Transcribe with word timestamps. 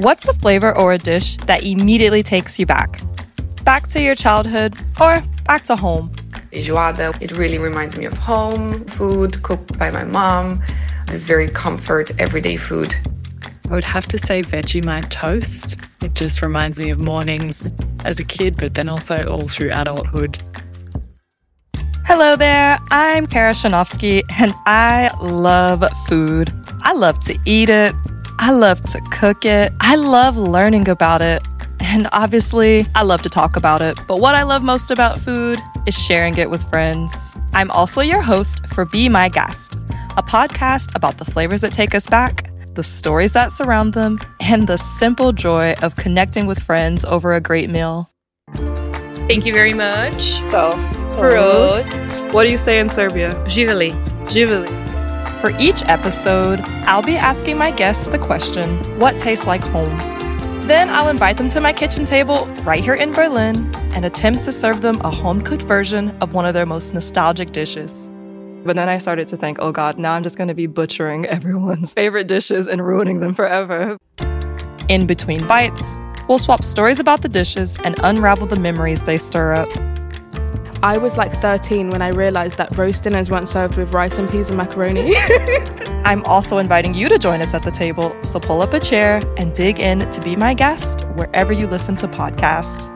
What's 0.00 0.26
a 0.26 0.32
flavor 0.32 0.74
or 0.78 0.94
a 0.94 0.98
dish 0.98 1.36
that 1.44 1.62
immediately 1.62 2.22
takes 2.22 2.58
you 2.58 2.64
back? 2.64 3.02
Back 3.64 3.86
to 3.88 4.00
your 4.00 4.14
childhood 4.14 4.72
or 4.98 5.22
back 5.44 5.64
to 5.64 5.76
home? 5.76 6.08
Feijoada, 6.50 7.20
it 7.20 7.36
really 7.36 7.58
reminds 7.58 7.98
me 7.98 8.06
of 8.06 8.14
home, 8.14 8.72
food 8.86 9.42
cooked 9.42 9.78
by 9.78 9.90
my 9.90 10.04
mom. 10.04 10.62
It's 11.08 11.24
very 11.24 11.48
comfort, 11.48 12.12
everyday 12.18 12.56
food. 12.56 12.94
I 13.68 13.74
would 13.74 13.84
have 13.84 14.06
to 14.06 14.16
say 14.16 14.40
Vegemite 14.40 15.10
toast. 15.10 15.76
It 16.02 16.14
just 16.14 16.40
reminds 16.40 16.78
me 16.78 16.88
of 16.88 16.98
mornings 16.98 17.70
as 18.06 18.18
a 18.18 18.24
kid, 18.24 18.56
but 18.56 18.72
then 18.72 18.88
also 18.88 19.28
all 19.28 19.48
through 19.48 19.70
adulthood. 19.70 20.38
Hello 22.06 22.36
there, 22.36 22.78
I'm 22.90 23.26
Kara 23.26 23.52
Shanovsky, 23.52 24.22
and 24.40 24.54
I 24.64 25.10
love 25.20 25.84
food. 26.08 26.50
I 26.84 26.94
love 26.94 27.22
to 27.26 27.38
eat 27.44 27.68
it, 27.68 27.94
I 28.42 28.52
love 28.52 28.80
to 28.92 29.02
cook 29.10 29.44
it, 29.44 29.70
I 29.80 29.96
love 29.96 30.34
learning 30.34 30.88
about 30.88 31.20
it, 31.20 31.42
and 31.78 32.08
obviously, 32.10 32.86
I 32.94 33.02
love 33.02 33.20
to 33.20 33.28
talk 33.28 33.54
about 33.54 33.82
it. 33.82 34.00
But 34.08 34.16
what 34.16 34.34
I 34.34 34.44
love 34.44 34.62
most 34.62 34.90
about 34.90 35.20
food 35.20 35.58
is 35.86 35.94
sharing 35.94 36.38
it 36.38 36.48
with 36.48 36.66
friends. 36.70 37.36
I'm 37.52 37.70
also 37.70 38.00
your 38.00 38.22
host 38.22 38.66
for 38.68 38.86
Be 38.86 39.10
My 39.10 39.28
Gast, 39.28 39.74
a 40.16 40.22
podcast 40.22 40.94
about 40.94 41.18
the 41.18 41.24
flavors 41.26 41.60
that 41.60 41.74
take 41.74 41.94
us 41.94 42.08
back, 42.08 42.50
the 42.72 42.82
stories 42.82 43.34
that 43.34 43.52
surround 43.52 43.92
them, 43.92 44.18
and 44.40 44.66
the 44.66 44.78
simple 44.78 45.32
joy 45.32 45.74
of 45.82 45.94
connecting 45.96 46.46
with 46.46 46.62
friends 46.62 47.04
over 47.04 47.34
a 47.34 47.42
great 47.42 47.68
meal. 47.68 48.08
Thank 49.28 49.44
you 49.44 49.52
very 49.52 49.74
much. 49.74 50.40
So, 50.50 50.72
Prost. 51.12 52.32
What 52.32 52.44
do 52.44 52.50
you 52.50 52.56
say 52.56 52.78
in 52.78 52.88
Serbia? 52.88 53.32
Živeli. 53.44 53.92
Živeli. 54.28 54.89
For 55.40 55.50
each 55.58 55.82
episode, 55.84 56.60
I'll 56.84 57.02
be 57.02 57.16
asking 57.16 57.56
my 57.56 57.70
guests 57.70 58.06
the 58.06 58.18
question, 58.18 58.78
what 58.98 59.18
tastes 59.18 59.46
like 59.46 59.62
home? 59.62 59.96
Then 60.66 60.88
I'll 60.90 61.08
invite 61.08 61.36
them 61.36 61.48
to 61.48 61.60
my 61.60 61.72
kitchen 61.72 62.04
table 62.04 62.46
right 62.62 62.82
here 62.82 62.94
in 62.94 63.12
Berlin 63.12 63.74
and 63.94 64.04
attempt 64.04 64.42
to 64.44 64.52
serve 64.52 64.82
them 64.82 65.00
a 65.00 65.10
home 65.10 65.40
cooked 65.40 65.62
version 65.62 66.10
of 66.20 66.34
one 66.34 66.46
of 66.46 66.54
their 66.54 66.66
most 66.66 66.94
nostalgic 66.94 67.52
dishes. 67.52 68.08
But 68.64 68.76
then 68.76 68.88
I 68.88 68.98
started 68.98 69.26
to 69.28 69.36
think, 69.36 69.58
oh 69.60 69.72
God, 69.72 69.98
now 69.98 70.12
I'm 70.12 70.22
just 70.22 70.36
going 70.36 70.48
to 70.48 70.54
be 70.54 70.66
butchering 70.66 71.26
everyone's 71.26 71.92
favorite 71.92 72.28
dishes 72.28 72.66
and 72.66 72.86
ruining 72.86 73.20
them 73.20 73.34
forever. 73.34 73.96
In 74.88 75.06
between 75.06 75.46
bites, 75.46 75.96
we'll 76.28 76.38
swap 76.38 76.62
stories 76.62 77.00
about 77.00 77.22
the 77.22 77.28
dishes 77.28 77.78
and 77.84 77.96
unravel 78.02 78.46
the 78.46 78.60
memories 78.60 79.04
they 79.04 79.18
stir 79.18 79.54
up. 79.54 79.68
I 80.82 80.96
was 80.96 81.18
like 81.18 81.42
13 81.42 81.90
when 81.90 82.00
I 82.00 82.08
realized 82.08 82.56
that 82.56 82.76
roast 82.76 83.02
dinners 83.02 83.30
weren't 83.30 83.48
served 83.48 83.76
with 83.76 83.92
rice 83.92 84.16
and 84.16 84.30
peas 84.30 84.48
and 84.48 84.56
macaroni. 84.56 85.14
I'm 86.04 86.24
also 86.24 86.56
inviting 86.56 86.94
you 86.94 87.10
to 87.10 87.18
join 87.18 87.42
us 87.42 87.52
at 87.52 87.62
the 87.62 87.70
table, 87.70 88.16
so 88.22 88.40
pull 88.40 88.62
up 88.62 88.72
a 88.72 88.80
chair 88.80 89.20
and 89.36 89.52
dig 89.52 89.78
in 89.78 90.10
to 90.10 90.20
Be 90.22 90.36
My 90.36 90.54
Gast 90.54 91.02
wherever 91.16 91.52
you 91.52 91.66
listen 91.66 91.96
to 91.96 92.08
podcasts. 92.08 92.88